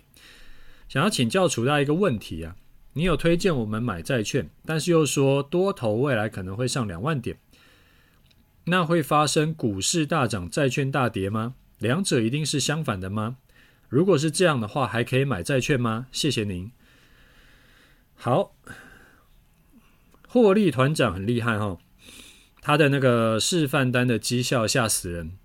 [0.90, 2.56] 想要请教楚大一个问题啊。
[2.94, 7.38] 你有推荐我们买债券，但是又说多头未来可能会上两万点，
[8.64, 11.54] 那会发生股市大涨、债券大跌吗？
[11.78, 13.38] 两者一定是相反的吗？
[13.90, 16.08] 如果是这样的话，还可以买债券吗？
[16.12, 16.72] 谢谢您。
[18.16, 18.56] 好，
[20.28, 21.80] 获利团长很厉害哈、哦，
[22.68, 25.38] 他的那个示范单的绩效吓死人，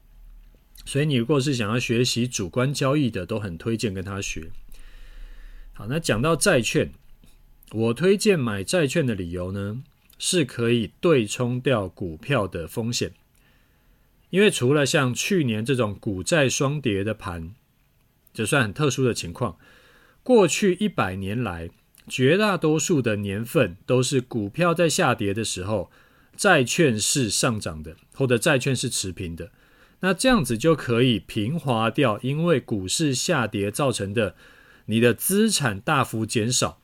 [0.85, 4.51] 所以你如果是想要学习主观交易的，都很推荐跟他学。
[5.73, 6.93] 好，那讲到债券。
[7.71, 9.85] 我推荐买债券的理由呢，
[10.19, 13.13] 是可以对冲掉股票的风险。
[14.31, 17.55] 因为除了像去年这种股债双跌的盘，
[18.35, 19.57] 这算很特殊的情况。
[20.25, 21.71] 过去一百年来，
[22.09, 25.93] 绝大多数的年份都是股票在下跌的时候，
[26.37, 29.51] 债券是上涨的，或者债券是持平的。
[30.01, 34.35] 那这样子就可以平滑掉，因为股市下跌造成的
[34.87, 36.81] 你的资产大幅减少。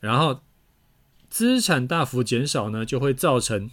[0.00, 0.42] 然后
[1.28, 3.70] 资产大幅减少呢，就会造成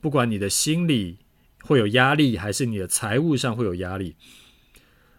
[0.00, 1.18] 不管你的心理
[1.62, 4.14] 会有压力，还是你的财务上会有压力。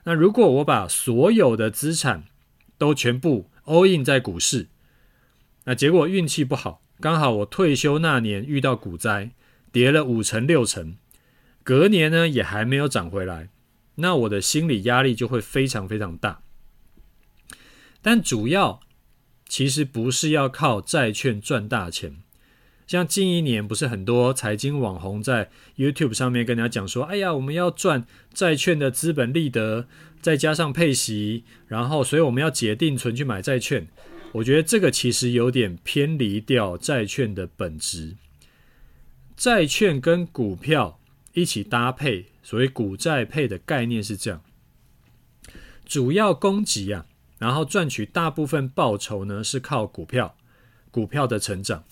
[0.06, 2.26] 那如果我把所有的资产
[2.78, 4.68] 都全部 all in 在股市，
[5.66, 9.32] 那结果运气不好，刚好我退休那年遇到股灾，
[9.74, 10.96] 跌了五成六成，
[11.62, 13.50] 隔年呢也还没有涨回来，
[13.96, 16.44] 那我的心理压力就会非常非常大。
[18.02, 18.80] 但主要。
[19.46, 22.16] 其实不是要靠债券赚大钱，
[22.88, 29.88] 像近一年不是很多财经网红在 YouTube 上面跟人家讲说，哎呀，我们要赚债券的资本利得，
[30.22, 33.88] 再加上配息，然后所以我们要解定存去买债券。
[34.34, 38.16] 我觉得这个其实有点偏离掉债券的本质。
[39.36, 41.00] 债券跟股票
[41.34, 44.44] 一起搭配，所谓股债配的概念是这样，
[45.86, 47.06] 主要攻击啊。
[47.40, 50.38] 然后赚取大部分报酬呢，是靠股票，
[50.92, 51.84] 股票的成长。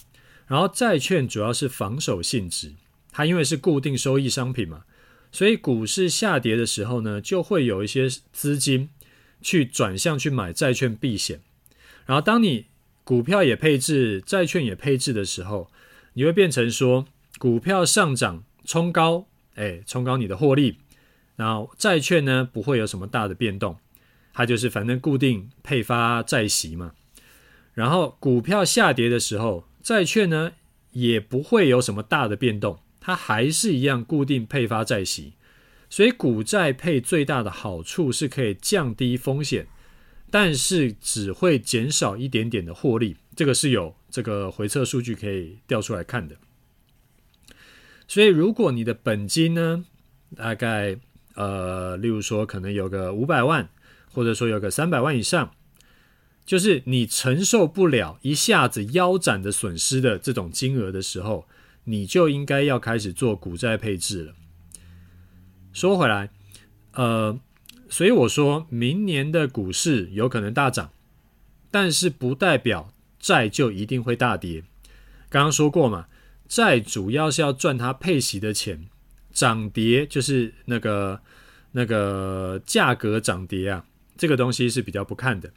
[0.47, 2.73] 然后债券主要是防守性质，
[3.11, 4.85] 它因为是固定收益商品嘛，
[5.31, 8.89] 所以股市下跌的时候呢，就会有一些资金
[9.41, 11.41] 去转向去买债券避险。
[12.11, 12.65] 然后当你
[13.05, 15.71] 股票也配置，债券也配置的时候，
[16.11, 17.05] 你会变成说，
[17.39, 20.79] 股票上涨冲高，哎，冲高你的获利，
[21.37, 23.77] 然后债券呢不会有什么大的变动。
[24.33, 26.91] 它就是反正固定配发债息嘛。
[27.73, 30.51] 然后股票下跌的时候，债券呢
[30.91, 35.35] 也不会有什么大的变动，它还是一样固定配发债息。
[35.89, 39.67] 所以股债配最大的好处是可以降低风险，
[40.31, 43.17] 但是只会减少一点点的获利。
[43.35, 46.35] 这个是有这个回测数据可以调出来看的。
[48.07, 49.85] 所以如果你的本金呢，
[50.35, 50.97] 大概
[51.35, 53.69] 呃，例如说可能有个五百万，
[54.11, 55.53] 或者说有个三百万以上，
[56.45, 61.47] 就是你承受不了一下子腰斩的损失的这种金额的时候，
[61.85, 64.33] 你就应该要开始做股债配置了。
[65.71, 66.29] 说回来，
[66.91, 67.39] 呃，
[67.91, 70.93] 所以我说明年的股市有可能大涨，
[71.69, 74.63] 但是不代表债就一定会大跌。
[75.29, 76.07] 刚刚说过嘛，
[76.47, 78.87] 债主要是要赚它配息的钱，
[79.33, 81.19] 涨跌就是那个
[81.73, 85.51] 那个价格涨跌啊，这个东西是比较不看的。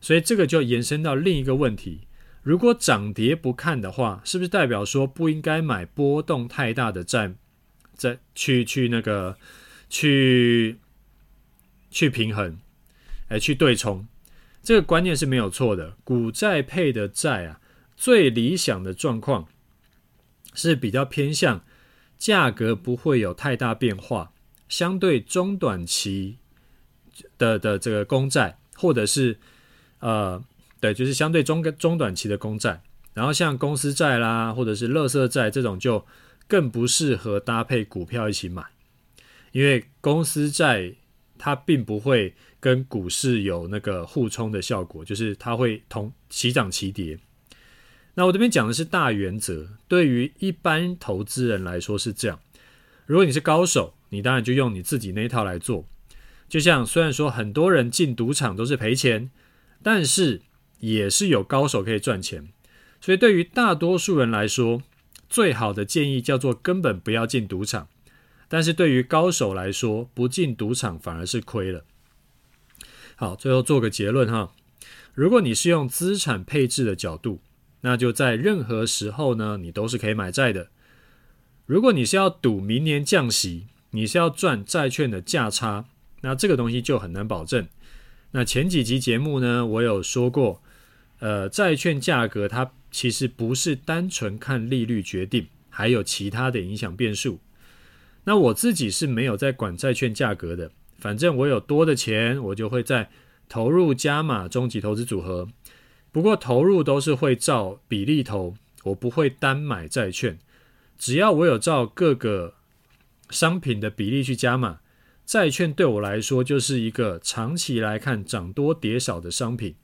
[0.00, 2.08] 所以这个就延伸到另一个问题：
[2.42, 7.34] 如果涨跌不看的话，是不是代表说不应该买波动太大的债？
[7.94, 9.36] 再去去那个
[9.90, 10.78] 去
[11.90, 12.58] 去平衡，
[13.28, 14.06] 哎，去对冲，
[14.62, 15.96] 这个观念是没有错的。
[16.04, 17.60] 股债配的债啊，
[17.96, 19.48] 最理想的状况
[20.54, 21.64] 是比较偏向
[22.16, 24.32] 价格不会有太大变化，
[24.68, 26.38] 相对中短期
[27.36, 29.38] 的的这个公债，或者是
[30.00, 30.42] 呃，
[30.80, 32.82] 对，就是相对中中短期的公债，
[33.14, 36.06] 然后像公司债啦，或者是垃圾债这种就。
[36.50, 38.64] 更不适合搭配股票一起买，
[39.52, 40.94] 因为公司债
[41.38, 47.18] 它并不会跟股市有那个互冲的效果，就是它会同齐涨齐跌。
[48.14, 52.40] 那我这边讲的是大原则，对于一般投资人来说是这样。
[53.06, 55.86] 如果你是高手，你当然就用你自己那一套来做。
[56.48, 59.30] 就像虽然说很多人进赌场都是赔钱，
[59.82, 60.40] 但是
[60.80, 62.48] 也是有高手可以赚钱。
[63.00, 64.82] 所以对于大多数人来说，
[65.28, 67.86] 最好的建议叫做根本不要进赌场，
[68.48, 71.84] 但是对于高手来说，不进赌场反而是亏了。
[73.14, 74.52] 好，最后做个结论哈，
[75.14, 77.40] 如果你是用资产配置的角度，
[77.82, 80.68] 那就在任何时候呢，你都是可以买债的。
[81.66, 85.84] 如果你是要赌明年降息，你是要赚债券的价差，
[86.22, 87.68] 那这个东西就很难保证。
[88.30, 90.62] 那前几集节目呢，我有说过，
[91.18, 92.72] 呃，债券价格它。
[92.90, 97.38] 其实不是单纯看利率决定，还有其他的影响变数。
[98.28, 103.08] 那我自己是没有在管债券价格的，反正我有多的钱，我就会在
[103.48, 105.48] 投入加码终极投资组合。
[106.12, 110.38] 不过投入都是会照比例投，我不会单买债券。
[110.98, 112.56] 只要我有照各个
[113.30, 114.80] 商品的比例去加码，
[115.24, 119.74] 债券对我来说就是一个长期来看涨多跌少的商品。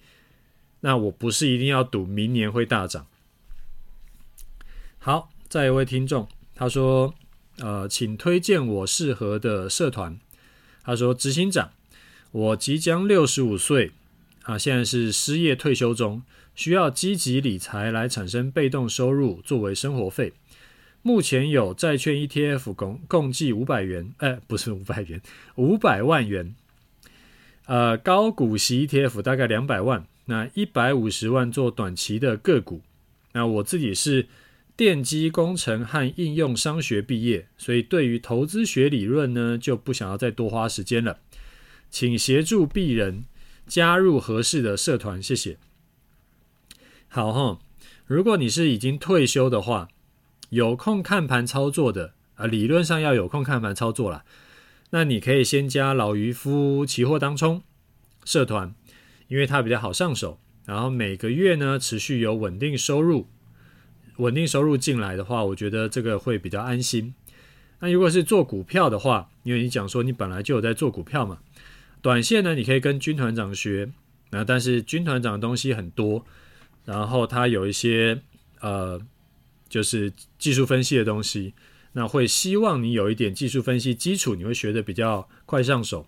[0.81, 3.07] 那我不是一定要赌明年会大涨。
[4.99, 7.15] 好，再一位听众，他说
[7.59, 10.19] ：“呃，请推荐我适合的社团。”
[10.85, 11.71] 他说：“执行长，
[12.33, 13.93] 我即将六十五岁
[14.43, 16.23] 啊，现在是失业退休中，
[16.55, 20.33] 需要积极理财来产生被动收入作为生活费。
[21.03, 25.21] 目前有债券 ETF 共共计五百元，哎，不是五百元，
[25.57, 26.55] 五百万元。
[27.67, 32.81] 呃，高股息 ETF 大概两百万。”那一百五十万做短期的个股，
[33.33, 34.27] 那我自己是
[34.77, 41.21] 电机工程和应用商学毕业，所以对于投资学理论呢，就不想要再多花时间了，
[41.91, 43.25] 请协助鄙人
[43.67, 45.59] 加入合适的社团，谢谢。
[47.09, 47.61] 好哈，
[48.07, 49.89] 如果你是已经退休的话，
[50.51, 54.25] 有空看盘操作的啊，理论上要有空看盘操作啦，
[54.91, 57.63] 那你可以先加老渔夫期货当冲
[58.25, 58.75] 社团。
[59.29, 63.27] 因为它比较好上手，然后每个月呢持续有稳定收入，
[64.17, 67.15] 稳定收入进来的话，我觉得这个会比较安心。
[67.81, 71.41] 那如果是做股票的话，因为你讲说你本来就有在做股票嘛，
[72.01, 73.91] 短线呢你可以跟军团长学，
[74.31, 76.25] 那但是军团长的东西很多，
[76.85, 78.23] 然后他有一些
[78.61, 79.01] 呃
[79.69, 81.55] 就是技术分析的东西，
[81.93, 86.07] 那会希望你有一点技术分析基础，你会学的比较快上手。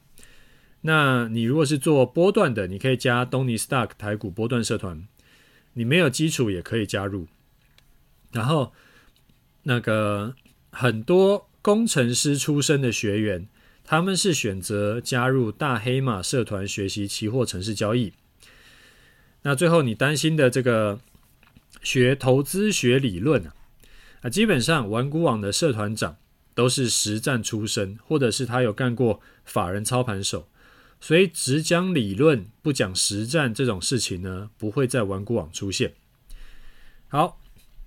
[0.83, 5.07] 那你如果是做波段的，你可以加东尼 Stock 台股波段社团。
[5.73, 7.27] 你没有基础也可以加入。
[8.33, 8.73] 然后
[9.63, 10.35] 那个
[10.71, 13.49] 很多工程师出身的学员，
[13.85, 18.13] 他们是选择加入大黑马社团学习期货城市交易。
[19.43, 21.01] 那最后你担心的这个
[21.83, 23.55] 学投资学理论啊，
[24.23, 26.17] 啊，基本上玩股网的社团长
[26.55, 30.49] 都是实战出身，或者是他有干过法人操盘手。
[30.99, 35.93] 所以只讲理论不讲实战这种事情呢，不会在玩股网出现。
[37.09, 37.39] 好，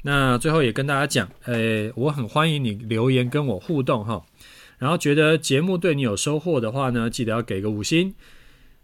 [0.03, 4.23] 那最后也跟大家讲，诶，我很欢迎你留言跟我互动哈。
[4.77, 8.13] 然后觉得节目对你有收获的话呢，记得要给个五星。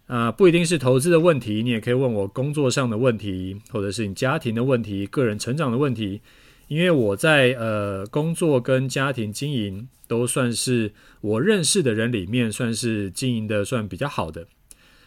[0.07, 6.22] 啊，不一定是投资的问题，你也可以问我工作上的问题，或者是你家庭的问题、个人成长的问题。
[6.68, 10.91] 因为我在呃工作跟家庭经营都算是
[11.22, 14.47] 我认识的人里面算是经营的算比较好的，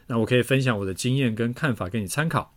[0.06, 2.52] 那我可以分享我的经验跟看法给你参考。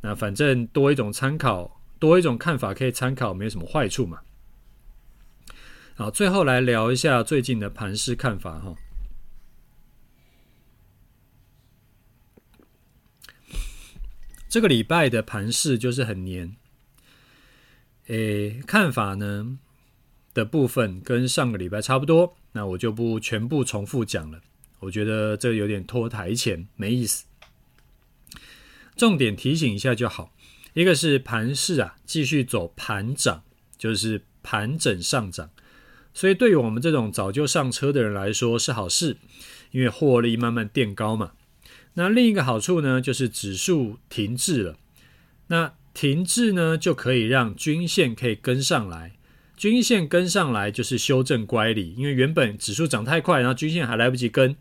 [0.00, 4.18] 那反正多一种参考，多一种看法可以参考，没有什么坏处嘛。
[5.94, 8.74] 好，最后来聊一下最近的盘市看法哈。
[14.48, 16.56] 这个礼拜的盘市就是很黏。
[18.06, 19.58] 诶，看法呢
[20.34, 24.40] 的部分跟上个礼拜差不多，那我就不全部重复讲了。
[24.80, 27.26] 我觉得这有点拖台前，没意思。
[28.96, 30.32] 重点提醒一下就好。
[30.72, 33.42] 一个是盘势啊，继续走盘涨，
[33.76, 35.50] 就是盘整上涨，
[36.14, 39.16] 所以对于我们这种早就上车的人来说是好事，
[39.70, 41.32] 因为获利慢慢垫高嘛。
[41.94, 44.76] 那另一个好处呢，就是指数停滞了。
[45.48, 49.12] 那停滞呢，就可以让均线可以跟上来。
[49.56, 54.56] 均线跟上来就是修正乖离，因为原本指数涨太快，然后均线还来不及跟，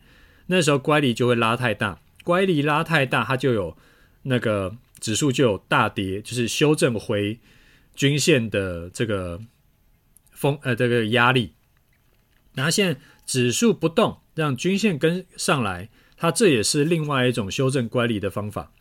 [0.47, 2.01] 那时候乖离就会拉太大。
[2.23, 3.77] 乖离拉太大，它就有
[4.23, 7.39] 那个指数就有大跌，就是修正回
[7.95, 9.41] 均线的这个
[10.31, 11.53] 风呃这个压力。
[12.53, 18.71] 然后现在指数不动，让均线跟上来，它这也是另外一种修正乖离的方法。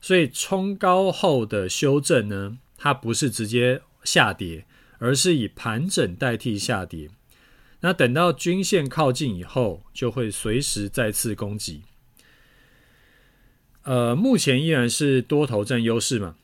[0.00, 4.64] 所以冲高后的修正呢，它不是直接下跌，
[4.98, 7.10] 而是以盘整代替下跌。
[7.80, 11.82] 那等到均线靠近以后，就会随时再次攻击。
[13.82, 16.36] 呃，目前依然是多头占优势嘛。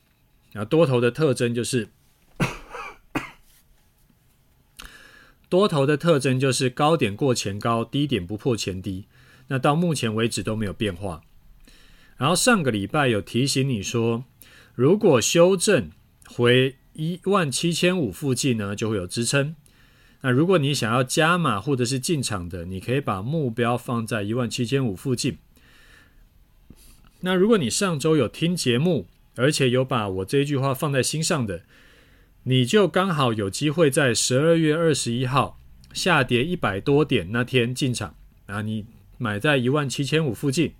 [0.53, 1.89] 啊，多头的特征就是，
[5.47, 9.05] 多头的特征就是高点过前高，低点不破前低。
[9.49, 11.21] 那到目前为止都没有变化。
[12.17, 14.25] 然后上个礼拜有提醒你说，
[14.73, 15.91] 如果修正
[16.25, 19.55] 回一万七千五附近呢，就会有支撑。
[20.21, 25.37] 那如果你想要加码或者是进场的，你可以把目标放在一万七千五附近。
[27.21, 31.63] 那如果你上周有听节目，而且有把我这一句话放在心上的，
[32.43, 35.59] 你就刚好有机会在十二月二十一号
[35.93, 38.15] 下跌一百多点那天进场
[38.45, 38.85] 啊，你
[39.17, 40.73] 买在一万七千五附近。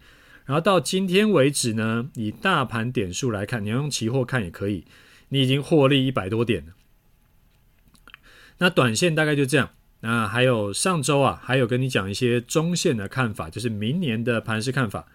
[0.46, 4.86] 然后到今天为止呢，以大盘点数来看，你要用期货看也可以，
[5.30, 6.74] 你已经获利一百多点了。
[8.60, 9.72] 那短线大概就这样。
[10.00, 15.08] 那还有上周啊，还有跟你讲一些中线的看法，就是明年的盘势看法。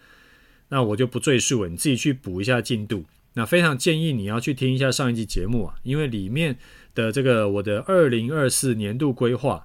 [0.72, 3.04] 那我就不赘述了，你自己去补一下进度。
[3.34, 6.56] 那非常建议你要去听一下上一集节目啊，因为里面
[6.94, 9.64] 的这个我的二零二四年度规划，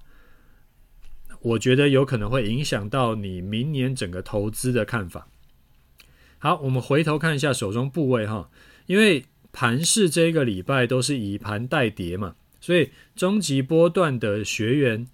[1.39, 5.29] 我觉得有可能会影响到你明年整个投资的看法。
[6.39, 8.49] 好，我们回头看一下手中部位哈，
[8.87, 15.07] 因为盘势这个礼拜都是以盘带跌嘛，所以终极波段的学员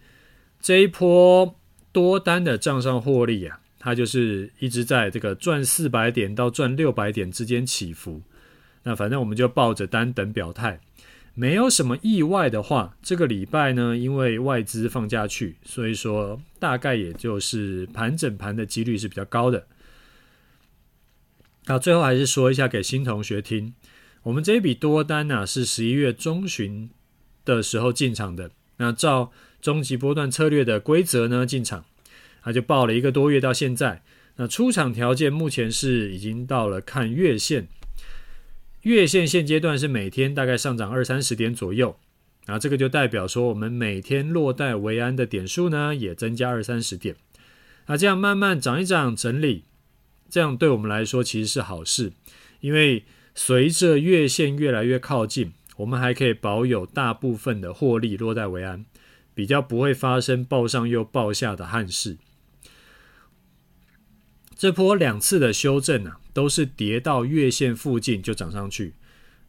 [0.59, 1.55] 这一波
[1.91, 8.21] 多单的账上获利啊，它就是一直在这个赚四百点到赚六百点之间起伏。
[8.83, 10.79] 那反正我们就抱着单等表态，
[11.33, 19.67] 没有什么意外的话，这个礼拜呢，因为外资放假去，所以说大概也就是盘整盘的几率是比较高的。
[21.65, 23.73] 那最后还是说一下给新同学听，
[24.23, 26.89] 我们这一笔多单呢、是十一月中旬
[27.43, 28.51] 的时候进场的。
[28.77, 29.31] 那照
[29.61, 31.85] 终极波段策略的规则呢进场，
[32.43, 34.03] 他就报了一个多月到现在。
[34.35, 37.67] 那出场条件目前是已经到了看月线，
[38.81, 41.95] 月线现阶段是每天大概上涨二三十点左右。
[42.45, 47.15] 然后这个就代表说我们每天落袋为安的点数呢也增加二三十点。
[47.85, 49.63] 那这样慢慢涨一涨整理。
[50.29, 52.11] 这样对我们来说其实是好事，
[52.59, 53.03] 因为
[53.35, 58.83] 随着月线越来越靠近，我们还可以保有大部分的获利落袋为安，
[59.35, 62.17] 比较不会发生报上又报下的憾事。
[64.63, 68.93] 这波两次的修正啊，都是跌到月线附近就涨上去，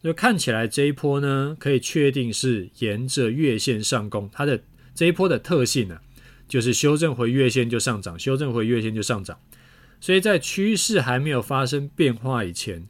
[0.03, 4.29] 就看起来这一波呢，可以确定是沿着月线上攻。
[4.33, 4.61] 它的
[4.93, 6.01] 这一波的特性呢、
[6.49, 9.39] 就是修正回月线就上涨，修正回月线就上涨。
[10.01, 12.85] 所以在趋势还没有发生变化以前，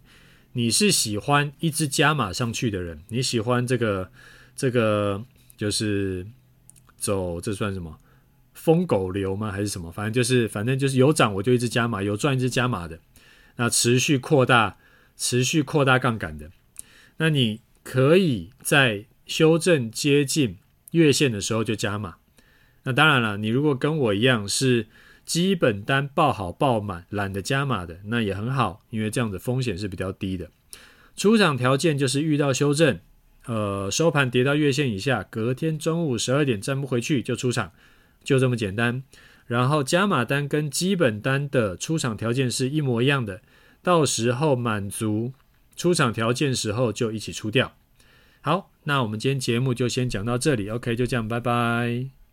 [0.54, 4.10] 你是喜欢一直加码上去的人，你喜欢这个
[4.56, 5.22] 这个
[5.58, 6.26] 就是
[6.96, 7.98] 走这算什么？
[8.54, 9.52] 疯狗流吗？
[9.52, 9.92] 还是什么？
[9.92, 12.98] 反正就是，反正就是有涨我就一直加码，有赚一直加码的。
[13.56, 14.78] 那持续扩大、
[15.16, 16.50] 持续扩大杠杆的，
[17.18, 20.56] 那你可以在修正接近
[20.92, 22.16] 月线的时候就加码。
[22.84, 24.86] 那当然了，你如果跟我一样是
[25.24, 30.50] 基本单抱好抱满，懒得加码的，那也很好，因为这样的风险是比较低的。
[31.16, 32.98] 出场条件就是遇到修正，
[33.46, 37.72] 呃，收盘跌到月线以下，隔天中午十二点站不回去就出场，
[38.24, 39.04] 就这么简单。
[39.46, 43.42] 然后加码单跟基本单的出场条件是一模一样的，
[43.82, 45.34] 到时候满足
[45.76, 47.76] 出场条件时候就一起出掉。
[48.40, 52.23] 好，那我们今天节目就先讲到这里，OK，就这样，拜拜。